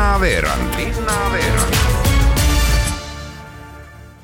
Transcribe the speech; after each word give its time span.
linnaveerand 0.00 0.74
Linnaveerand 0.76 1.74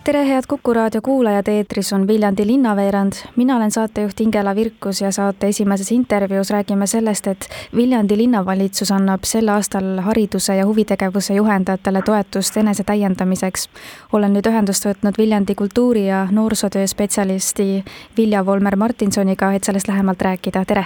tere, 0.05 0.29
head 0.29 0.43
Kuku 0.49 0.75
raadio 0.75 1.01
kuulajad, 1.03 1.49
eetris 1.49 1.93
on 1.93 2.07
Viljandi 2.07 2.47
linnaveerand. 2.47 3.13
mina 3.37 3.57
olen 3.57 3.71
saatejuht 3.71 4.21
Ingela 4.21 4.55
Virkus 4.55 5.01
ja 5.01 5.13
saate 5.13 5.47
esimeses 5.47 5.93
intervjuus 5.93 6.51
räägime 6.51 6.87
sellest, 6.87 7.27
et 7.27 7.49
Viljandi 7.77 8.17
linnavalitsus 8.17 8.93
annab 8.93 9.25
sel 9.25 9.49
aastal 9.49 10.01
hariduse 10.01 10.57
ja 10.57 10.67
huvitegevuse 10.67 11.35
juhendajatele 11.35 12.03
toetust 12.03 12.57
enese 12.57 12.85
täiendamiseks. 12.85 13.69
olen 14.13 14.33
nüüd 14.33 14.49
ühendust 14.49 14.87
võtnud 14.87 15.19
Viljandi 15.19 15.55
kultuuri- 15.55 16.07
ja 16.07 16.29
noorsootöö 16.31 16.87
spetsialisti 16.87 17.85
Vilja 18.17 18.47
Volmer 18.47 18.77
Martinsoniga, 18.77 19.53
et 19.53 19.65
sellest 19.65 19.89
lähemalt 19.89 20.23
rääkida, 20.23 20.65
tere! 20.65 20.85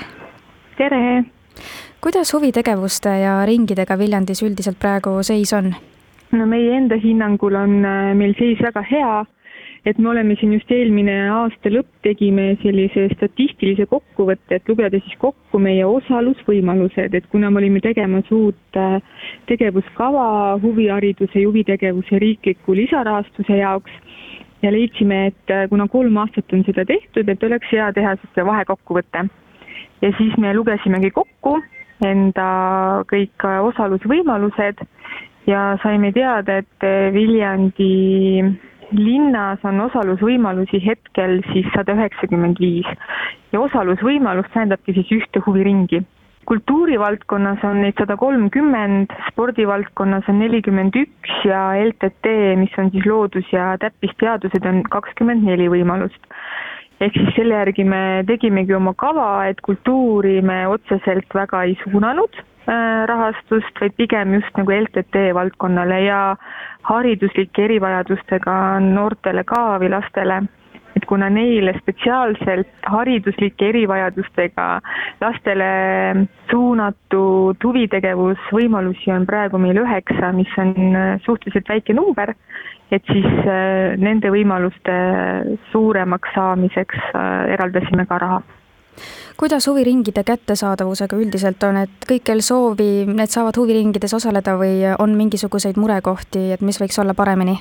tere! 0.78 1.24
Kuidas 2.00 2.32
huvitegevuste 2.34 3.10
ja 3.20 3.32
ringidega 3.46 3.98
Viljandis 3.98 4.40
üldiselt 4.42 4.78
praegu 4.80 5.18
seis 5.26 5.52
on? 5.52 5.74
no 6.32 6.46
meie 6.46 6.72
enda 6.78 6.96
hinnangul 6.96 7.58
on 7.58 7.84
äh, 7.84 8.12
meil 8.16 8.32
seis 8.38 8.60
väga 8.62 8.80
hea, 8.88 9.14
et 9.84 9.98
me 9.98 10.08
oleme 10.12 10.36
siin 10.40 10.54
just 10.54 10.70
eelmine 10.72 11.16
aasta 11.34 11.72
lõpp 11.74 11.90
tegime 12.06 12.54
sellise 12.62 13.08
statistilise 13.16 13.84
kokkuvõtte, 13.90 14.60
et 14.60 14.70
lugeda 14.70 15.00
siis 15.02 15.18
kokku 15.20 15.60
meie 15.60 15.84
osalusvõimalused, 15.84 17.16
et 17.18 17.26
kuna 17.32 17.50
me 17.50 17.60
olime 17.60 17.82
tegemas 17.84 18.30
uut 18.32 18.78
äh, 18.80 18.96
tegevuskava 19.50 20.28
huvihariduse 20.62 21.42
ja 21.42 21.48
huvitegevuse 21.48 22.22
riikliku 22.22 22.78
lisarahastuse 22.78 23.58
jaoks 23.60 23.98
ja 24.62 24.72
leidsime, 24.72 25.26
et 25.34 25.52
äh, 25.52 25.66
kuna 25.68 25.88
kolm 25.88 26.16
aastat 26.22 26.56
on 26.56 26.64
seda 26.64 26.86
tehtud, 26.88 27.28
et 27.28 27.44
oleks 27.50 27.74
hea 27.74 27.90
teha 27.92 28.14
siis 28.22 28.32
see 28.38 28.46
vahekokkuvõte. 28.46 29.26
ja 30.00 30.12
siis 30.16 30.38
me 30.40 30.54
lugesimegi 30.56 31.10
kokku 31.10 31.58
enda 32.06 32.48
kõik 33.10 33.46
osalusvõimalused 33.70 34.82
ja 35.46 35.76
saime 35.82 36.12
teada, 36.12 36.60
et 36.62 36.88
Viljandi 37.14 37.90
linnas 38.96 39.64
on 39.64 39.80
osalusvõimalusi 39.86 40.80
hetkel 40.84 41.40
siis 41.52 41.68
sada 41.74 41.94
üheksakümmend 41.94 42.58
viis 42.62 42.88
ja 43.52 43.60
osalusvõimalus 43.60 44.50
tähendabki 44.54 44.94
siis 44.96 45.12
ühte 45.20 45.42
huviringi. 45.46 46.02
kultuurivaldkonnas 46.50 47.60
on 47.64 47.76
neid 47.84 47.94
sada 47.98 48.16
kolmkümmend, 48.18 49.12
spordivaldkonnas 49.28 50.26
on 50.28 50.40
nelikümmend 50.42 50.96
üks 50.98 51.44
ja 51.46 51.60
LTT, 51.78 52.56
mis 52.58 52.72
on 52.78 52.90
siis 52.90 53.06
loodus- 53.06 53.52
ja 53.52 53.76
täppisteadused, 53.78 54.66
on 54.66 54.82
kakskümmend 54.82 55.46
neli 55.46 55.68
võimalust 55.68 56.18
ehk 57.00 57.16
siis 57.16 57.34
selle 57.36 57.54
järgi 57.56 57.84
me 57.84 58.22
tegimegi 58.28 58.74
oma 58.76 58.94
kava, 58.94 59.46
et 59.48 59.60
kultuuri 59.64 60.40
me 60.42 60.66
otseselt 60.68 61.34
väga 61.34 61.64
ei 61.68 61.78
suunanud 61.84 62.42
Äh, 62.70 63.06
rahastust, 63.08 63.72
vaid 63.80 63.94
pigem 63.96 64.34
just 64.36 64.58
nagu 64.58 64.70
LTT 64.70 65.30
valdkonnale 65.34 65.96
ja 66.04 66.36
hariduslike 66.86 67.64
erivajadustega 67.64 68.54
noortele 68.84 69.42
ka 69.48 69.78
või 69.80 69.88
lastele. 69.90 70.36
Et 70.94 71.06
kuna 71.08 71.30
neile 71.32 71.72
spetsiaalselt 71.78 72.86
hariduslike 72.92 73.70
erivajadustega 73.72 74.66
lastele 75.22 75.70
suunatud 76.50 77.64
huvitegevusvõimalusi 77.64 79.14
on 79.16 79.26
praegu 79.26 79.58
meil 79.58 79.80
üheksa, 79.80 80.30
mis 80.36 80.52
on 80.60 80.76
äh, 80.92 81.14
suhteliselt 81.24 81.72
väike 81.74 81.96
number, 81.96 82.36
et 82.90 83.02
siis 83.12 83.26
äh, 83.46 83.96
nende 83.98 84.32
võimaluste 84.32 84.96
suuremaks 85.72 86.34
saamiseks 86.34 87.12
eraldasime 87.56 88.06
ka 88.06 88.18
raha 88.18 88.40
kuidas 89.40 89.64
huviringide 89.70 90.24
kättesaadavusega 90.26 91.16
üldiselt 91.16 91.62
on, 91.64 91.78
et 91.86 92.08
kõik, 92.08 92.26
kel 92.28 92.42
soovi, 92.44 93.06
need 93.08 93.32
saavad 93.32 93.56
huviringides 93.56 94.12
osaleda 94.18 94.58
või 94.60 94.82
on 94.98 95.14
mingisuguseid 95.16 95.80
murekohti, 95.80 96.50
et 96.52 96.60
mis 96.60 96.80
võiks 96.82 97.00
olla 97.00 97.14
paremini? 97.16 97.56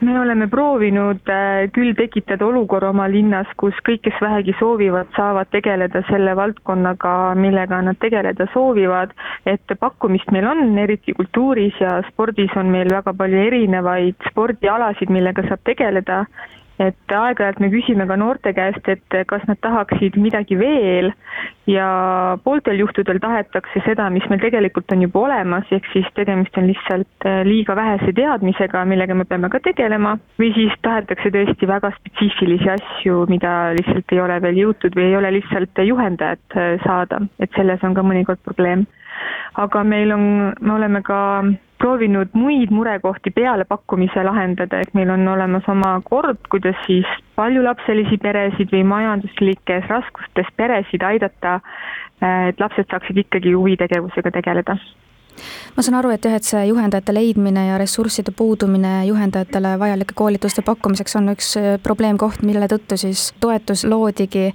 Me 0.00 0.20
oleme 0.20 0.46
proovinud 0.48 1.28
äh, 1.32 1.68
küll 1.74 1.94
tekitada 1.98 2.46
olukorra 2.46 2.90
oma 2.92 3.08
linnas, 3.10 3.48
kus 3.60 3.76
kõik, 3.86 4.02
kes 4.06 4.20
vähegi 4.22 4.54
soovivad, 4.58 5.10
saavad 5.16 5.50
tegeleda 5.54 6.02
selle 6.10 6.34
valdkonnaga, 6.38 7.14
millega 7.38 7.80
nad 7.82 7.98
tegeleda 8.02 8.46
soovivad, 8.52 9.14
et 9.46 9.74
pakkumist 9.80 10.30
meil 10.34 10.46
on, 10.50 10.62
eriti 10.78 11.16
kultuuris 11.18 11.80
ja 11.82 11.98
spordis 12.10 12.54
on 12.56 12.70
meil 12.74 12.90
väga 12.92 13.14
palju 13.16 13.42
erinevaid 13.48 14.30
spordialasid, 14.30 15.10
millega 15.14 15.46
saab 15.48 15.64
tegeleda 15.66 16.24
et 16.82 17.14
aeg-ajalt 17.14 17.58
me 17.62 17.70
küsime 17.72 18.06
ka 18.06 18.16
noorte 18.18 18.52
käest, 18.54 18.86
et 18.88 19.16
kas 19.30 19.44
nad 19.48 19.58
tahaksid 19.64 20.18
midagi 20.20 20.58
veel. 20.58 21.10
Ja 21.68 21.88
pooltel 22.44 22.78
juhtudel 22.80 23.18
tahetakse 23.20 23.82
seda, 23.84 24.06
mis 24.14 24.24
meil 24.30 24.40
tegelikult 24.40 24.92
on 24.94 25.02
juba 25.04 25.24
olemas, 25.26 25.68
ehk 25.74 25.88
siis 25.92 26.06
tegemist 26.16 26.56
on 26.56 26.68
lihtsalt 26.70 27.26
äh, 27.28 27.42
liiga 27.46 27.76
vähese 27.76 28.14
teadmisega, 28.16 28.84
millega 28.88 29.16
me 29.18 29.26
peame 29.28 29.50
ka 29.52 29.60
tegelema, 29.64 30.14
või 30.40 30.52
siis 30.56 30.76
tahetakse 30.86 31.32
tõesti 31.34 31.68
väga 31.68 31.92
spetsiifilisi 31.98 32.72
asju, 32.78 33.26
mida 33.28 33.74
lihtsalt 33.76 34.16
ei 34.16 34.22
ole 34.24 34.38
veel 34.46 34.62
jõutud 34.62 34.96
või 34.96 35.10
ei 35.10 35.18
ole 35.18 35.34
lihtsalt 35.40 35.84
juhendajat 35.84 36.56
äh, 36.56 36.70
saada, 36.86 37.20
et 37.38 37.52
selles 37.58 37.84
on 37.84 37.98
ka 37.98 38.06
mõnikord 38.06 38.40
probleem. 38.46 38.86
Aga 39.58 39.84
meil 39.84 40.12
on, 40.14 40.28
me 40.60 40.72
oleme 40.74 41.02
ka 41.02 41.18
proovinud 41.78 42.34
muid 42.34 42.72
murekohti 42.74 43.30
peale 43.30 43.64
pakkumise 43.64 44.24
lahendada, 44.26 44.80
et 44.82 44.94
meil 44.98 45.10
on 45.14 45.28
olemas 45.28 45.66
oma 45.70 45.94
kord, 46.04 46.40
kuidas 46.50 46.78
siis 46.86 47.06
paljulapselisi 47.38 48.18
peresid 48.22 48.72
või 48.74 48.84
majanduslikes 48.92 49.86
raskustes 49.90 50.50
peresid 50.56 51.04
aidata, 51.06 51.60
et 52.50 52.60
lapsed 52.60 52.90
saaksid 52.90 53.22
ikkagi 53.24 53.54
huvitegevusega 53.54 54.34
tegeleda 54.40 54.78
ma 55.76 55.84
saan 55.84 55.98
aru, 56.00 56.10
et 56.14 56.24
jah, 56.26 56.34
et 56.34 56.46
see 56.46 56.64
juhendajate 56.70 57.14
leidmine 57.14 57.68
ja 57.68 57.78
ressursside 57.78 58.32
puudumine 58.34 59.04
juhendajatele 59.06 59.76
vajalike 59.78 60.16
koolituste 60.18 60.64
pakkumiseks 60.66 61.18
on 61.20 61.32
üks 61.34 61.52
probleemkoht, 61.84 62.42
mille 62.46 62.66
tõttu 62.70 62.98
siis 62.98 63.28
toetus 63.40 63.84
loodigi. 63.86 64.50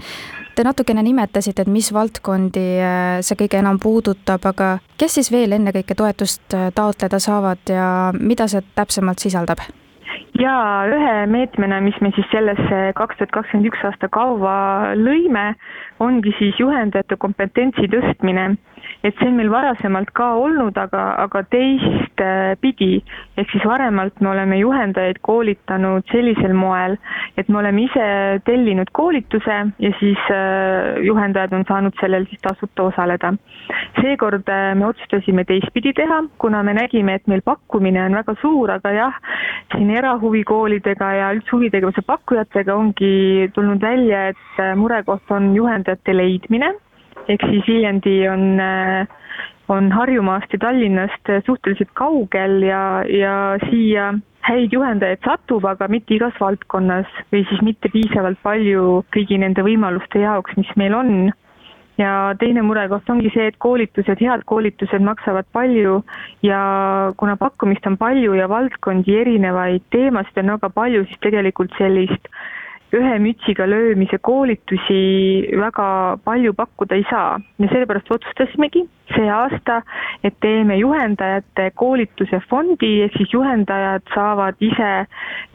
Te 0.54 0.62
natukene 0.62 1.02
nimetasite, 1.02 1.64
et 1.66 1.70
mis 1.72 1.88
valdkondi 1.94 2.66
äh, 2.78 3.22
see 3.26 3.38
kõige 3.40 3.58
enam 3.58 3.80
puudutab, 3.82 4.44
aga 4.46 4.76
kes 5.02 5.16
siis 5.18 5.32
veel 5.34 5.56
ennekõike 5.58 5.98
toetust 5.98 6.54
äh, 6.54 6.68
taotleda 6.78 7.18
saavad 7.24 7.72
ja 7.74 7.88
mida 8.14 8.46
see 8.52 8.62
täpsemalt 8.78 9.24
sisaldab? 9.24 9.64
jaa, 10.38 10.86
ühe 10.90 11.14
meetmena, 11.30 11.80
mis 11.82 11.98
me 12.02 12.12
siis 12.14 12.30
sellesse 12.30 12.80
kaks 12.98 13.18
tuhat 13.18 13.34
kakskümmend 13.34 13.70
üks 13.70 13.82
aasta 13.88 14.10
kava 14.14 14.94
lõime, 14.98 15.54
ongi 16.02 16.34
siis 16.38 16.58
juhendajate 16.62 17.18
kompetentsi 17.22 17.90
tõstmine 17.90 18.52
et 19.04 19.16
see 19.20 19.28
on 19.28 19.36
meil 19.38 19.52
varasemalt 19.52 20.12
ka 20.16 20.30
olnud, 20.40 20.78
aga, 20.80 21.04
aga 21.26 21.44
teistpidi. 21.52 23.04
ehk 23.38 23.52
siis 23.52 23.66
varemalt 23.68 24.22
me 24.22 24.30
oleme 24.32 24.60
juhendajaid 24.60 25.20
koolitanud 25.28 26.08
sellisel 26.12 26.54
moel, 26.56 26.96
et 27.38 27.50
me 27.50 27.58
oleme 27.60 27.86
ise 27.88 28.06
tellinud 28.46 28.92
koolituse 28.94 29.56
ja 29.80 29.92
siis 30.00 30.22
äh, 30.32 31.02
juhendajad 31.06 31.54
on 31.58 31.66
saanud 31.68 31.98
sellel 32.00 32.28
siis 32.30 32.42
tasuta 32.42 32.84
osaleda. 32.92 33.34
seekord 34.02 34.50
äh, 34.50 34.76
me 34.76 34.88
otsustasime 34.88 35.46
teistpidi 35.50 35.94
teha, 35.98 36.24
kuna 36.38 36.64
me 36.64 36.74
nägime, 36.78 37.16
et 37.16 37.28
meil 37.28 37.42
pakkumine 37.46 38.06
on 38.06 38.16
väga 38.20 38.36
suur, 38.42 38.72
aga 38.72 38.92
jah, 38.92 39.20
siin 39.76 39.90
erahuvikoolidega 39.98 41.12
ja 41.20 41.34
üldse 41.34 41.56
huvitegevuse 41.56 42.06
pakkujatega 42.06 42.76
ongi 42.76 43.50
tulnud 43.54 43.82
välja, 43.82 44.28
et 44.34 44.60
äh, 44.60 44.76
murekoht 44.78 45.32
on 45.32 45.54
juhendajate 45.56 46.18
leidmine 46.18 46.74
ehk 47.28 47.46
siis 47.50 47.68
Viljandi 47.68 48.16
on, 48.30 48.60
äh, 48.60 49.08
on 49.70 49.92
Harjumaast 49.92 50.54
ja 50.54 50.60
Tallinnast 50.60 51.32
suhteliselt 51.46 51.92
kaugel 51.94 52.62
ja, 52.68 53.04
ja 53.08 53.36
siia 53.70 54.14
häid 54.44 54.74
juhendajaid 54.76 55.24
satub, 55.24 55.66
aga 55.66 55.88
mitte 55.92 56.18
igas 56.18 56.36
valdkonnas 56.42 57.08
või 57.32 57.46
siis 57.50 57.62
mitte 57.64 57.92
piisavalt 57.94 58.42
palju 58.44 59.04
kõigi 59.16 59.40
nende 59.40 59.64
võimaluste 59.64 60.24
jaoks, 60.24 60.58
mis 60.60 60.76
meil 60.80 60.96
on. 61.00 61.32
ja 61.98 62.34
teine 62.42 62.64
murekoht 62.66 63.10
ongi 63.14 63.30
see, 63.36 63.52
et 63.52 63.58
koolitused, 63.62 64.18
head 64.18 64.42
koolitused 64.50 65.04
maksavad 65.06 65.46
palju 65.54 66.00
ja 66.42 66.62
kuna 67.18 67.36
pakkumist 67.38 67.86
on 67.86 68.00
palju 68.02 68.34
ja 68.34 68.48
valdkondi 68.50 69.14
erinevaid 69.22 69.86
teemasid 69.94 70.42
on 70.42 70.56
väga 70.56 70.70
palju, 70.74 71.06
siis 71.06 71.22
tegelikult 71.22 71.78
sellist 71.78 72.32
ühe 72.94 73.14
mütsiga 73.20 73.66
löömise 73.70 74.18
koolitusi 74.22 75.00
väga 75.58 76.18
palju 76.24 76.54
pakkuda 76.54 76.96
ei 76.96 77.06
saa 77.10 77.40
ja 77.60 77.70
sellepärast 77.72 78.12
otsustasimegi 78.12 78.84
see 79.16 79.30
aasta, 79.30 79.82
et 80.24 80.36
teeme 80.42 80.78
juhendajate 80.78 81.72
koolituse 81.76 82.40
fondi, 82.50 82.92
ehk 83.06 83.18
siis 83.18 83.34
juhendajad 83.34 84.06
saavad 84.14 84.62
ise 84.64 84.92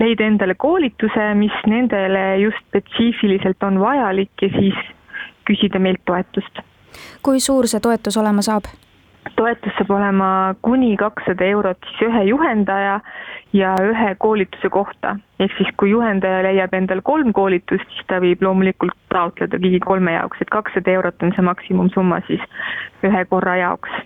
leida 0.01 0.27
endale 0.27 0.55
koolituse, 0.55 1.31
mis 1.39 1.55
nendele 1.67 2.25
just 2.43 2.61
spetsiifiliselt 2.69 3.63
on 3.63 3.81
vajalik 3.81 4.43
ja 4.43 4.51
siis 4.59 4.83
küsida 5.49 5.81
meilt 5.81 6.05
toetust. 6.05 6.61
kui 7.23 7.41
suur 7.41 7.67
see 7.67 7.81
toetus 7.81 8.17
olema 8.17 8.43
saab? 8.43 8.69
toetus 9.37 9.75
saab 9.79 9.91
olema 9.97 10.55
kuni 10.63 10.97
kakssada 10.97 11.45
eurot 11.45 11.79
siis 11.91 12.09
ühe 12.09 12.25
juhendaja 12.31 13.01
ja 13.53 13.75
ühe 13.83 14.15
koolituse 14.19 14.69
kohta. 14.69 15.17
ehk 15.41 15.53
siis, 15.57 15.71
kui 15.77 15.91
juhendaja 15.91 16.43
leiab 16.43 16.75
endal 16.75 17.01
kolm 17.03 17.33
koolitust, 17.33 17.89
siis 17.95 18.07
ta 18.11 18.21
võib 18.21 18.43
loomulikult 18.43 18.97
taotleda 19.15 19.61
kõigi 19.63 19.81
kolme 19.85 20.13
jaoks, 20.13 20.43
et 20.43 20.51
kakssada 20.51 20.91
eurot 20.99 21.23
on 21.23 21.35
see 21.37 21.49
maksimumsumma 21.51 22.21
siis 22.27 22.45
ühe 23.07 23.25
korra 23.31 23.57
jaoks 23.57 24.05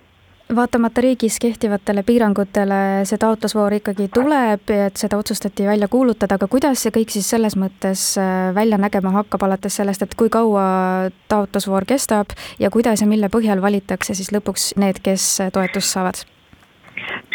vaatamata 0.57 1.01
riigis 1.01 1.39
kehtivatele 1.41 2.03
piirangutele 2.03 2.79
see 3.09 3.19
taotlusvoor 3.19 3.73
ikkagi 3.79 4.09
tuleb, 4.13 4.69
et 4.75 5.01
seda 5.01 5.17
otsustati 5.19 5.67
välja 5.67 5.89
kuulutada, 5.89 6.37
aga 6.37 6.49
kuidas 6.51 6.83
see 6.85 6.93
kõik 6.95 7.15
siis 7.15 7.31
selles 7.33 7.57
mõttes 7.57 8.05
äh, 8.21 8.51
välja 8.55 8.79
nägema 8.81 9.15
hakkab, 9.17 9.47
alates 9.47 9.79
sellest, 9.81 10.05
et 10.05 10.15
kui 10.19 10.29
kaua 10.33 11.09
taotlusvoor 11.33 11.89
kestab 11.89 12.37
ja 12.61 12.71
kuidas 12.71 13.01
ja 13.01 13.09
mille 13.09 13.33
põhjal 13.33 13.63
valitakse 13.65 14.15
siis 14.19 14.33
lõpuks 14.35 14.73
need, 14.83 15.01
kes 15.05 15.39
toetust 15.55 15.97
saavad? 15.97 16.25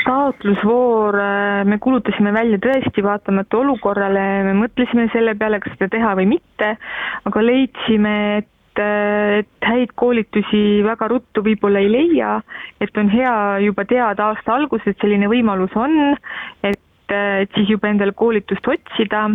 Taotlusvoor 0.07 1.19
äh, 1.21 1.63
me 1.67 1.77
kuulutasime 1.83 2.33
välja 2.33 2.59
tõesti 2.63 3.03
vaatamata 3.03 3.61
olukorrale, 3.61 4.27
me 4.47 4.53
mõtlesime 4.63 5.09
selle 5.13 5.35
peale, 5.35 5.59
kas 5.63 5.75
seda 5.75 5.91
teha 5.97 6.13
või 6.19 6.29
mitte, 6.37 6.75
aga 7.27 7.43
leidsime, 7.43 8.19
et 8.41 8.53
et, 8.77 9.45
et 9.45 9.67
häid 9.67 9.93
koolitusi 9.95 10.83
väga 10.85 11.09
ruttu 11.11 11.43
võib-olla 11.45 11.81
ei 11.81 11.89
leia, 11.91 12.41
et 12.81 12.97
on 12.97 13.09
hea 13.09 13.59
juba 13.65 13.85
teada 13.85 14.31
aasta 14.31 14.55
alguses, 14.55 14.87
et 14.87 15.01
selline 15.01 15.29
võimalus 15.31 15.73
on, 15.75 16.15
et 16.63 16.79
et 17.13 17.53
siis 17.55 17.69
juba 17.69 17.89
endale 17.91 18.13
koolitust 18.17 18.67
otsida. 18.67 19.27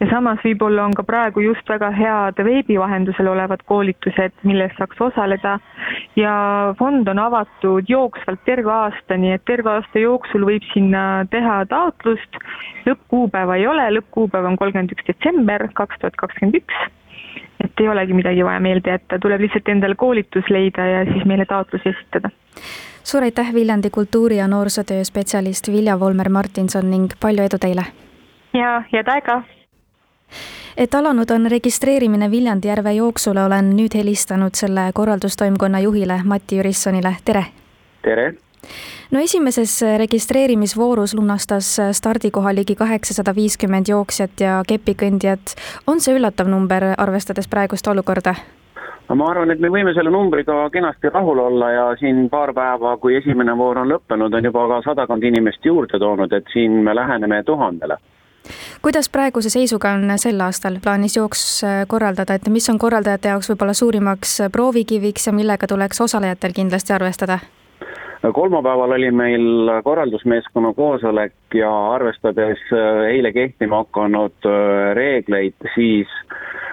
Ja 0.00 0.08
samas 0.10 0.42
võib-olla 0.44 0.84
on 0.84 0.94
ka 0.96 1.04
praegu 1.06 1.40
just 1.40 1.68
väga 1.68 1.88
head 1.96 2.40
veebi 2.44 2.76
vahendusel 2.80 3.28
olevad 3.30 3.62
koolitused, 3.70 4.34
milles 4.44 4.74
saaks 4.76 5.00
osaleda. 5.08 5.56
Ja 6.18 6.34
fond 6.78 7.08
on 7.08 7.22
avatud 7.22 7.88
jooksvalt 7.88 8.44
terve 8.44 8.72
aasta, 8.72 9.16
nii 9.16 9.36
et 9.38 9.46
terve 9.48 9.72
aasta 9.72 10.02
jooksul 10.02 10.44
võib 10.48 10.66
sinna 10.74 11.24
teha 11.32 11.62
taotlust, 11.70 12.40
lõppkuupäeva 12.88 13.56
ei 13.56 13.66
ole, 13.70 13.88
lõppkuupäev 13.98 14.52
on 14.52 14.60
kolmkümmend 14.60 14.92
üks 14.96 15.08
detsember 15.08 15.68
kaks 15.80 16.02
tuhat 16.02 16.20
kakskümmend 16.20 16.60
üks 16.60 16.86
et 17.64 17.80
ei 17.80 17.88
olegi 17.88 18.14
midagi 18.14 18.44
vaja 18.44 18.60
meelde 18.60 18.90
jätta, 18.90 19.18
tuleb 19.18 19.40
lihtsalt 19.40 19.68
endale 19.68 19.94
koolitus 19.94 20.50
leida 20.50 20.86
ja 20.86 21.04
siis 21.12 21.24
meile 21.24 21.44
taotlus 21.44 21.86
esitada. 21.86 22.30
suur 23.02 23.22
aitäh, 23.22 23.54
Viljandi 23.54 23.90
kultuuri- 23.90 24.36
ja 24.36 24.48
noorsootöö 24.48 25.04
spetsialist 25.04 25.72
Vilja 25.72 25.96
Volmer-Martinson 25.96 26.90
ning 26.90 27.12
palju 27.20 27.42
edu 27.42 27.58
teile! 27.58 27.84
ja 28.54 28.82
head 28.92 29.08
aega! 29.08 29.42
et 30.76 30.94
alanud 30.94 31.30
on 31.30 31.46
registreerimine 31.50 32.30
Viljandi 32.30 32.68
järve 32.68 32.92
jooksule, 32.92 33.44
olen 33.44 33.70
nüüd 33.76 33.94
helistanud 33.94 34.54
selle 34.54 34.90
korraldustoimkonna 34.94 35.80
juhile 35.80 36.20
Mati 36.24 36.58
Jürissonile, 36.58 37.16
tere! 37.24 37.44
tere! 38.02 38.34
No 39.10 39.20
esimeses 39.20 39.78
registreerimisvoorus 39.98 41.14
lunastas 41.14 41.76
stardikoha 41.92 42.54
ligi 42.54 42.74
kaheksasada 42.74 43.34
viiskümmend 43.34 43.88
jooksjat 43.88 44.40
ja 44.40 44.60
kepikõndjat. 44.68 45.56
on 45.86 46.00
see 46.00 46.16
üllatav 46.18 46.48
number, 46.48 46.94
arvestades 46.98 47.48
praegust 47.48 47.86
olukorda? 47.86 48.34
no 49.08 49.14
ma 49.14 49.30
arvan, 49.30 49.50
et 49.50 49.60
me 49.62 49.70
võime 49.70 49.94
selle 49.94 50.10
numbriga 50.10 50.58
kenasti 50.74 51.10
rahul 51.14 51.38
olla 51.38 51.70
ja 51.70 51.86
siin 52.00 52.26
paar 52.30 52.52
päeva, 52.54 52.96
kui 53.02 53.16
esimene 53.16 53.56
voor 53.56 53.82
on 53.82 53.92
lõppenud, 53.92 54.34
on 54.34 54.50
juba 54.50 54.66
ka 54.72 54.82
sadakond 54.90 55.24
inimest 55.24 55.64
juurde 55.64 55.98
toonud, 56.02 56.32
et 56.32 56.52
siin 56.52 56.82
me 56.84 56.94
läheneme 56.94 57.42
tuhandele 57.46 57.98
kuidas 58.82 59.08
praeguse 59.10 59.50
seisuga 59.50 59.90
on 59.96 60.12
sel 60.22 60.40
aastal 60.40 60.78
plaanis 60.82 61.16
jooks 61.16 61.42
korraldada, 61.90 62.36
et 62.38 62.48
mis 62.48 62.68
on 62.70 62.78
korraldajate 62.78 63.32
jaoks 63.32 63.50
võib-olla 63.50 63.74
suurimaks 63.74 64.38
proovikiviks 64.54 65.26
ja 65.26 65.34
millega 65.34 65.66
tuleks 65.66 66.00
osalejatel 66.00 66.54
kindlasti 66.54 66.94
arvestada? 66.94 67.40
Kolmapäeval 68.32 68.90
oli 68.90 69.10
meil 69.10 69.70
korraldusmeeskonna 69.84 70.72
koosolek 70.74 71.32
ja 71.54 71.70
arvestades 71.92 72.58
äh, 72.72 73.04
eile 73.10 73.32
kehtima 73.32 73.82
hakanud 73.84 74.46
äh, 74.46 74.94
reegleid, 74.96 75.54
siis 75.74 76.10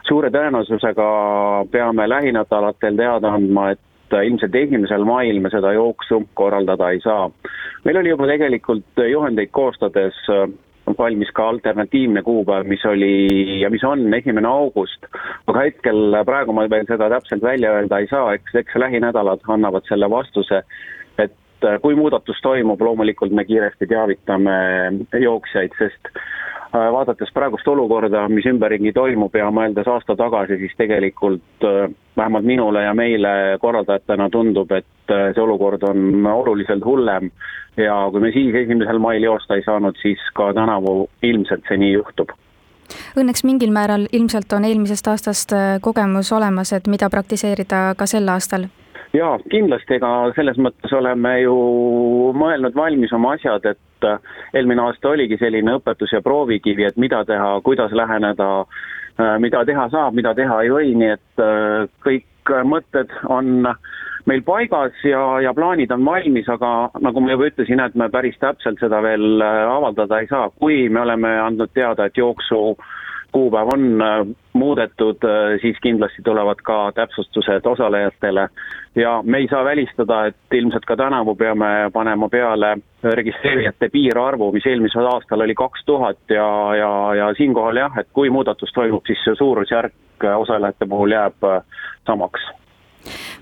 suure 0.07 0.31
tõenäosusega 0.33 1.07
peame 1.71 2.07
lähinädalatel 2.09 2.97
teada 2.97 3.33
andma, 3.37 3.71
et 3.71 4.17
ilmselt 4.23 4.55
esimesel 4.55 5.05
mail 5.09 5.39
me 5.41 5.49
seda 5.49 5.73
jooksu 5.73 6.21
korraldada 6.37 6.91
ei 6.93 7.01
saa. 7.01 7.31
meil 7.83 7.97
oli 7.97 8.09
juba 8.09 8.27
tegelikult 8.29 9.03
juhendeid 9.09 9.49
koostades 9.51 10.19
äh, 10.29 10.47
valmis 10.97 11.31
ka 11.33 11.47
alternatiivne 11.49 12.21
kuupäev, 12.21 12.67
mis 12.67 12.85
oli 12.85 13.61
ja 13.61 13.69
mis 13.69 13.83
on 13.83 14.13
esimene 14.13 14.47
august. 14.47 15.05
aga 15.47 15.59
hetkel 15.59 16.17
praegu 16.25 16.53
ma 16.53 16.69
veel 16.69 16.87
seda 16.87 17.09
täpselt 17.09 17.43
välja 17.43 17.71
öelda 17.77 17.99
ei 17.99 18.07
saa, 18.07 18.33
eks, 18.33 18.55
eks 18.55 18.75
lähinädalad 18.75 19.45
annavad 19.47 19.87
selle 19.87 20.09
vastuse 20.09 20.63
et 21.63 21.69
äh, 21.69 21.81
kui 21.81 21.95
muudatus 21.95 22.39
toimub, 22.41 22.81
loomulikult 22.81 23.31
me 23.31 23.45
kiiresti 23.45 23.87
teavitame 23.87 24.55
jooksjaid, 25.21 25.75
sest 25.79 26.09
äh, 26.11 26.89
vaadates 26.91 27.31
praegust 27.33 27.67
olukorda, 27.67 28.27
mis 28.29 28.47
ümberringi 28.49 28.93
toimub 28.93 29.35
ja 29.35 29.49
mõeldes 29.51 29.87
aasta 29.87 30.15
tagasi, 30.19 30.59
siis 30.61 30.75
tegelikult 30.77 31.67
äh, 31.67 31.87
vähemalt 32.17 32.45
minule 32.45 32.83
ja 32.83 32.93
meile 32.93 33.57
korraldajatena 33.61 34.29
tundub, 34.29 34.71
et 34.71 34.85
see 35.09 35.41
olukord 35.41 35.83
on 35.87 36.25
oluliselt 36.27 36.85
hullem. 36.85 37.31
Ja 37.77 37.95
kui 38.11 38.21
me 38.21 38.29
siis 38.31 38.53
esimesel 38.55 38.99
mail 39.01 39.23
joosta 39.25 39.57
ei 39.57 39.63
saanud, 39.65 39.97
siis 40.01 40.21
ka 40.37 40.51
tänavu 40.53 41.07
ilmselt 41.25 41.65
see 41.67 41.79
nii 41.81 41.95
juhtub. 41.95 42.35
Õnneks 43.17 43.41
mingil 43.47 43.73
määral 43.73 44.05
ilmselt 44.11 44.53
on 44.53 44.67
eelmisest 44.67 45.07
aastast 45.09 45.55
kogemus 45.81 46.29
olemas, 46.35 46.73
et 46.77 46.87
mida 46.91 47.09
praktiseerida 47.09 47.95
ka 47.97 48.05
sel 48.05 48.29
aastal 48.29 48.67
jaa, 49.17 49.37
kindlasti, 49.51 49.97
ega 49.99 50.09
selles 50.37 50.57
mõttes 50.61 50.93
oleme 50.97 51.35
ju 51.43 51.55
mõelnud 52.37 52.75
valmis 52.77 53.13
oma 53.13 53.35
asjad, 53.37 53.65
et 53.69 54.07
äh, 54.09 54.37
eelmine 54.57 54.81
aasta 54.87 55.11
oligi 55.13 55.37
selline 55.41 55.77
õpetus 55.77 56.15
ja 56.15 56.21
proovikivi, 56.25 56.87
et 56.87 56.97
mida 57.01 57.23
teha, 57.29 57.55
kuidas 57.65 57.93
läheneda, 57.93 58.49
äh, 59.19 59.35
mida 59.43 59.63
teha 59.69 59.87
saab, 59.93 60.17
mida 60.17 60.33
teha 60.37 60.63
ei 60.63 60.71
või, 60.73 60.95
nii 60.97 61.11
et 61.13 61.43
äh, 61.45 61.85
kõik 62.05 62.53
mõtted 62.67 63.13
on 63.31 63.69
meil 64.27 64.41
paigas 64.43 64.97
ja, 65.07 65.21
ja 65.43 65.53
plaanid 65.55 65.91
on 65.93 66.03
valmis, 66.07 66.49
aga 66.49 66.89
nagu 67.03 67.21
ma 67.21 67.35
juba 67.35 67.51
ütlesin, 67.51 67.79
et 67.83 67.95
me 67.99 68.09
päris 68.11 68.35
täpselt 68.41 68.81
seda 68.81 68.99
veel 69.03 69.43
avaldada 69.43 70.19
ei 70.19 70.27
saa, 70.31 70.49
kui 70.59 70.87
me 70.89 71.03
oleme 71.03 71.31
andnud 71.43 71.71
teada, 71.75 72.07
et 72.07 72.17
jooksu 72.17 72.73
kuupäev 73.33 73.67
on 73.73 74.01
äh, 74.01 74.35
muudetud, 74.53 75.23
äh, 75.25 75.59
siis 75.61 75.77
kindlasti 75.81 76.21
tulevad 76.21 76.61
ka 76.63 76.91
täpsustused 76.95 77.65
osalejatele. 77.65 78.47
Ja 78.95 79.21
me 79.25 79.37
ei 79.37 79.47
saa 79.47 79.63
välistada, 79.65 80.25
et 80.25 80.53
ilmselt 80.53 80.85
ka 80.85 80.95
tänavu 80.95 81.35
peame 81.35 81.89
panema 81.93 82.29
peale 82.29 82.77
registreerijate 83.03 83.89
piirarvu, 83.89 84.51
mis 84.51 84.65
eelmisel 84.65 85.09
aastal 85.09 85.41
oli 85.41 85.55
kaks 85.55 85.85
tuhat 85.85 86.17
ja, 86.29 86.47
ja, 86.77 86.91
ja 87.15 87.33
siinkohal 87.37 87.81
jah, 87.81 87.97
et 87.99 88.07
kui 88.13 88.29
muudatus 88.29 88.73
toimub, 88.73 89.05
siis 89.05 89.25
suurusjärk 89.37 90.29
osalejate 90.37 90.85
puhul 90.89 91.17
jääb 91.17 91.49
äh, 91.49 91.63
samaks 92.05 92.52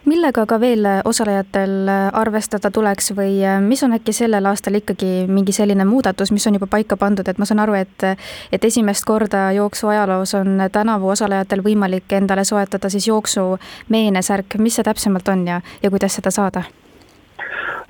millega 0.06 0.46
ka 0.46 0.60
veel 0.60 0.88
osalejatel 1.06 1.90
arvestada 2.14 2.72
tuleks 2.72 3.12
või 3.18 3.38
äh, 3.46 3.60
mis 3.62 3.84
on 3.84 3.94
äkki 3.98 4.14
sellel 4.16 4.46
aastal 4.50 4.80
ikkagi 4.80 5.28
mingi 5.30 5.54
selline 5.56 5.86
muudatus, 5.86 6.32
mis 6.32 6.48
on 6.48 6.58
juba 6.58 6.68
paika 6.68 6.98
pandud, 6.98 7.28
et 7.28 7.38
ma 7.38 7.46
saan 7.46 7.64
aru, 7.64 7.78
et 7.80 8.08
et 8.52 8.64
esimest 8.66 9.06
korda 9.06 9.52
jooksu 9.56 9.88
ajaloos 9.94 10.34
on 10.40 10.68
tänavu 10.72 11.10
osalejatel 11.14 11.64
võimalik 11.66 12.14
endale 12.18 12.44
soetada 12.46 12.90
siis 12.90 13.08
jooksu 13.08 13.58
meenesärk, 13.90 14.58
mis 14.58 14.80
see 14.80 14.88
täpsemalt 14.88 15.28
on 15.30 15.48
ja, 15.48 15.62
ja 15.84 15.90
kuidas 15.90 16.18
seda 16.20 16.32
saada? 16.32 16.64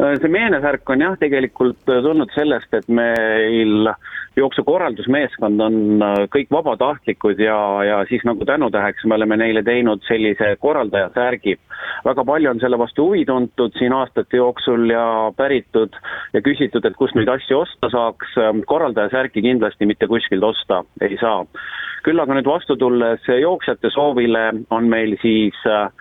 Äh, 0.01 0.17
see 0.17 0.31
meenesärk 0.33 0.89
on 0.89 1.03
jah, 1.03 1.13
tegelikult 1.21 1.83
tulnud 1.85 2.31
sellest, 2.33 2.71
et 2.73 2.87
meil 2.89 3.91
jooksukorraldusmeeskond 4.39 5.61
on 5.61 5.75
äh, 6.01 6.23
kõik 6.33 6.49
vabatahtlikud 6.53 7.41
ja, 7.43 7.57
ja 7.85 7.99
siis 8.09 8.23
nagu 8.25 8.47
tänutäheks 8.47 9.05
me 9.05 9.19
oleme 9.19 9.37
neile 9.37 9.61
teinud 9.67 10.01
sellise 10.07 10.55
korraldajasärgi. 10.63 11.57
väga 12.05 12.25
palju 12.25 12.49
on 12.49 12.59
selle 12.63 12.79
vastu 12.81 13.05
huvi 13.09 13.25
tuntud 13.29 13.77
siin 13.77 13.93
aastate 13.93 14.41
jooksul 14.41 14.89
ja 14.89 15.05
päritud 15.37 15.93
ja 16.33 16.41
küsitud, 16.41 16.85
et 16.85 16.97
kust 16.97 17.15
neid 17.15 17.29
asju 17.29 17.59
osta 17.59 17.89
saaks. 17.93 18.33
korraldajasärki 18.65 19.41
kindlasti 19.41 19.85
mitte 19.85 20.07
kuskilt 20.07 20.43
osta 20.43 20.83
ei 21.01 21.17
saa. 21.21 21.45
küll 22.03 22.19
aga 22.19 22.33
nüüd 22.33 22.49
vastu 22.49 22.75
tulles 22.75 23.27
jooksjate 23.27 23.93
soovile 23.93 24.47
on 24.69 24.89
meil 24.89 25.19
siis 25.21 25.65
äh, 25.69 25.91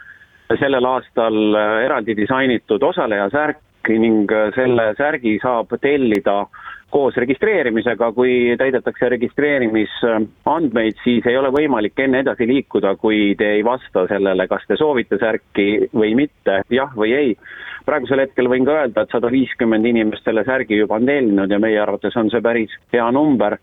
sellel 0.56 0.84
aastal 0.84 1.42
äh, 1.52 1.82
eraldi 1.84 2.16
disainitud 2.16 2.82
osalejasärk 2.82 3.66
ning 3.88 4.30
selle 4.54 4.92
särgi 4.98 5.38
saab 5.42 5.72
tellida 5.80 6.44
koos 6.90 7.14
registreerimisega, 7.22 8.10
kui 8.12 8.56
täidetakse 8.58 9.08
registreerimisandmeid, 9.14 10.98
siis 11.04 11.26
ei 11.30 11.36
ole 11.38 11.52
võimalik 11.54 11.98
enne 12.02 12.24
edasi 12.24 12.48
liikuda, 12.50 12.96
kui 13.00 13.34
te 13.38 13.52
ei 13.56 13.64
vasta 13.66 14.06
sellele, 14.10 14.46
kas 14.50 14.66
te 14.66 14.78
soovite 14.78 15.18
särki 15.20 15.90
või 15.94 16.16
mitte, 16.18 16.62
jah 16.70 16.90
või 16.96 17.14
ei. 17.14 17.36
praegusel 17.86 18.20
hetkel 18.24 18.50
võin 18.50 18.66
ka 18.66 18.74
öelda, 18.82 19.02
et 19.02 19.14
sada 19.14 19.30
viiskümmend 19.32 19.86
inimest 19.86 20.26
selle 20.26 20.44
särgi 20.44 20.82
juba 20.82 20.98
on 20.98 21.06
tellinud 21.06 21.50
ja 21.50 21.58
meie 21.58 21.78
arvates 21.80 22.16
on 22.16 22.30
see 22.30 22.42
päris 22.42 22.74
hea 22.92 23.06
number 23.14 23.56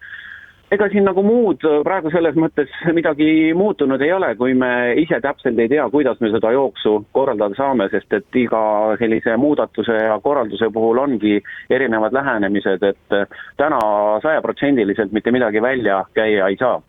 ega 0.72 0.90
siin 0.92 1.06
nagu 1.08 1.24
muud 1.24 1.64
praegu 1.86 2.12
selles 2.12 2.36
mõttes 2.40 2.72
midagi 2.96 3.54
muutunud 3.58 4.02
ei 4.04 4.12
ole, 4.14 4.34
kui 4.40 4.56
me 4.58 4.72
ise 5.00 5.20
täpselt 5.24 5.60
ei 5.60 5.70
tea, 5.72 5.86
kuidas 5.94 6.20
me 6.24 6.32
seda 6.34 6.52
jooksu 6.56 6.98
korraldada 7.16 7.56
saame, 7.58 7.88
sest 7.94 8.14
et 8.20 8.42
iga 8.42 8.62
sellise 9.00 9.38
muudatuse 9.40 9.96
ja 10.10 10.20
korralduse 10.24 10.70
puhul 10.74 11.00
ongi 11.06 11.38
erinevad 11.70 12.16
lähenemised, 12.20 12.84
et 12.84 13.18
täna 13.58 13.80
sajaprotsendiliselt 14.24 15.16
mitte 15.16 15.32
midagi 15.32 15.62
välja 15.64 16.04
käia 16.14 16.52
ei 16.52 16.60
saa 16.60 16.82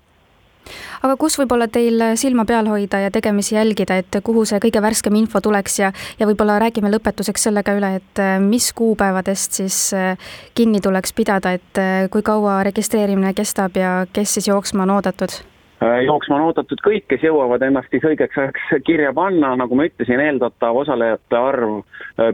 aga 1.02 1.16
kus 1.20 1.38
võib-olla 1.40 1.68
teil 1.72 2.02
silma 2.18 2.44
peal 2.48 2.68
hoida 2.70 3.00
ja 3.04 3.10
tegemisi 3.14 3.54
jälgida, 3.54 3.98
et 4.02 4.20
kuhu 4.24 4.44
see 4.48 4.60
kõige 4.62 4.82
värskem 4.82 5.16
info 5.20 5.40
tuleks 5.44 5.78
ja, 5.80 5.92
ja 6.18 6.28
võib-olla 6.28 6.58
räägime 6.62 6.90
lõpetuseks 6.92 7.48
selle 7.48 7.64
ka 7.66 7.76
üle, 7.78 7.94
et 8.00 8.22
äh, 8.22 8.38
mis 8.42 8.70
kuupäevadest 8.76 9.60
siis 9.60 9.78
äh, 9.96 10.32
kinni 10.58 10.80
tuleks 10.84 11.14
pidada, 11.16 11.54
et 11.58 11.80
äh, 11.80 12.08
kui 12.12 12.24
kaua 12.26 12.62
registreerimine 12.68 13.34
kestab 13.36 13.76
ja 13.78 14.02
kes 14.12 14.38
siis 14.38 14.50
jooksma 14.50 14.86
on 14.86 14.98
oodatud? 14.98 15.40
jooksma 15.78 16.34
on 16.34 16.48
oodatud 16.48 16.80
kõik, 16.82 17.04
kes 17.06 17.22
jõuavad 17.22 17.62
ennast 17.62 17.92
siis 17.94 18.02
õigeks 18.02 18.34
ajaks 18.34 18.80
kirja 18.82 19.12
panna, 19.14 19.52
nagu 19.60 19.76
ma 19.78 19.84
ütlesin, 19.86 20.18
eeldatav 20.18 20.74
osalejate 20.80 21.38
arv, 21.38 21.76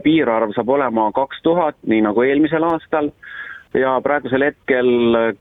piirarv 0.01 0.55
saab 0.55 0.71
olema 0.73 1.11
kaks 1.13 1.43
tuhat, 1.45 1.77
nii 1.85 2.01
nagu 2.07 2.25
eelmisel 2.25 2.65
aastal 2.65 3.11
ja 3.79 3.95
praegusel 4.03 4.45
hetkel, 4.47 4.89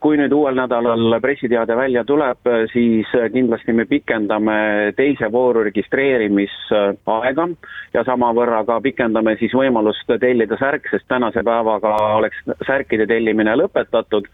kui 0.02 0.18
nüüd 0.18 0.32
uuel 0.34 0.56
nädalal 0.58 1.18
pressiteade 1.22 1.76
välja 1.78 2.04
tuleb, 2.06 2.48
siis 2.72 3.10
kindlasti 3.32 3.74
me 3.76 3.86
pikendame 3.90 4.56
teise 4.96 5.30
vooru 5.32 5.64
registreerimisaega 5.68 7.48
ja 7.94 8.04
samavõrra 8.06 8.64
ka 8.68 8.80
pikendame 8.84 9.36
siis 9.40 9.54
võimalust 9.56 10.10
tellida 10.20 10.58
särk, 10.60 10.88
sest 10.90 11.08
tänase 11.08 11.44
päevaga 11.46 11.94
oleks 12.18 12.42
särkide 12.66 13.06
tellimine 13.10 13.56
lõpetatud 13.60 14.28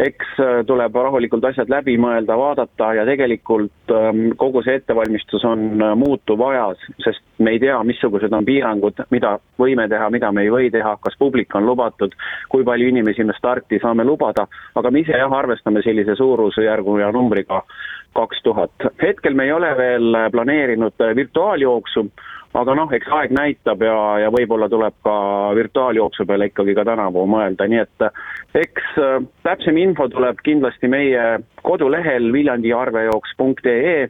eks 0.00 0.38
äh, 0.40 0.62
tuleb 0.66 0.94
rahulikult 0.94 1.44
asjad 1.44 1.70
läbi 1.70 1.96
mõelda, 2.00 2.36
vaadata 2.38 2.92
ja 2.96 3.04
tegelikult 3.08 3.92
ähm, 3.92 4.32
kogu 4.40 4.62
see 4.64 4.78
ettevalmistus 4.80 5.44
on 5.48 5.82
äh, 5.82 5.94
muutuv 5.98 6.40
ajas, 6.48 6.80
sest 7.04 7.22
me 7.38 7.54
ei 7.54 7.60
tea, 7.62 7.76
missugused 7.84 8.32
on 8.32 8.46
piirangud, 8.48 9.04
mida 9.10 9.36
võime 9.60 9.88
teha, 9.92 10.10
mida 10.10 10.32
me 10.32 10.46
ei 10.46 10.52
või 10.52 10.70
teha, 10.72 10.96
kas 11.02 11.16
publik 11.18 11.54
on 11.58 11.66
lubatud, 11.68 12.16
kui 12.48 12.64
palju 12.64 12.88
inimesi 12.92 13.24
me 13.24 13.36
starti 13.38 13.80
saame 13.82 14.06
lubada, 14.08 14.46
aga 14.74 14.90
me 14.90 15.04
ise 15.04 15.18
jah, 15.18 15.32
arvestame 15.32 15.82
sellise 15.84 16.16
suurusjärgu 16.18 16.98
ja 17.02 17.12
numbriga 17.12 17.62
kaks 18.16 18.42
tuhat. 18.44 18.72
hetkel 19.02 19.34
me 19.34 19.44
ei 19.48 19.52
ole 19.52 19.72
veel 19.76 20.16
planeerinud 20.32 21.00
äh, 21.00 21.16
virtuaaljooksu, 21.16 22.06
aga 22.58 22.74
noh, 22.76 22.90
eks 22.92 23.08
aeg 23.16 23.32
näitab 23.34 23.82
ja, 23.84 23.96
ja 24.24 24.30
võib-olla 24.32 24.68
tuleb 24.70 24.94
ka 25.04 25.14
virtuaaljooksu 25.56 26.26
peale 26.28 26.50
ikkagi 26.50 26.74
ka 26.76 26.84
tänavu 26.88 27.24
mõelda, 27.30 27.68
nii 27.68 27.80
et 27.80 28.06
eks 28.62 28.98
äh, 29.00 29.18
täpsem 29.46 29.78
info 29.80 30.08
tuleb 30.12 30.40
kindlasti 30.44 30.90
meie 30.92 31.38
kodulehel 31.64 32.32
viljandiarvejooks.ee, 32.34 34.08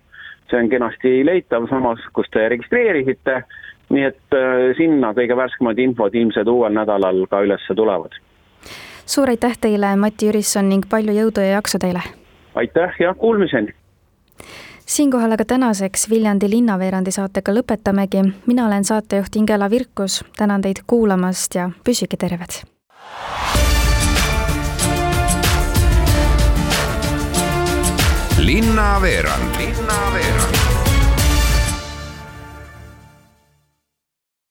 see 0.51 0.59
on 0.59 0.71
kenasti 0.73 1.21
leitav 1.27 1.69
samas, 1.71 2.03
kus 2.17 2.31
te 2.35 2.49
registreerisite, 2.53 3.43
nii 3.95 4.09
et 4.11 4.39
äh, 4.39 4.73
sinna 4.79 5.13
kõige 5.17 5.39
värskemad 5.39 5.79
infod 5.83 6.17
ilmselt 6.19 6.51
uuel 6.51 6.75
nädalal 6.75 7.25
ka 7.31 7.45
üles 7.47 7.69
tulevad. 7.77 8.19
suur 9.07 9.31
aitäh 9.31 9.55
teile, 9.61 9.95
Mati 9.97 10.31
Jürisson 10.31 10.69
ning 10.69 10.89
palju 10.91 11.15
jõudu 11.15 11.47
ja 11.47 11.61
jaksu 11.61 11.79
teile! 11.79 12.03
aitäh 12.55 12.99
ja 13.01 13.15
kuulmiseni! 13.15 13.82
Siinkohal 14.93 15.33
aga 15.33 15.45
tänaseks 15.45 16.11
Viljandi 16.11 16.51
linnaveerandi 16.51 17.11
saatega 17.11 17.53
lõpetamegi. 17.55 18.23
mina 18.47 18.67
olen 18.67 18.85
saatejuht 18.85 19.37
Ingela 19.37 19.71
Virkus, 19.71 20.25
tänan 20.37 20.63
teid 20.63 20.83
kuulamast 20.87 21.55
ja 21.55 21.71
püsige 21.85 22.17
terved! 22.17 22.63
linnaveerand, 28.39 29.57
linnaveerand 29.59 30.62